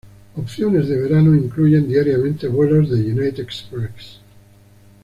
[0.35, 4.17] Opciones de verano incluyen diariamente vuelos de United Express.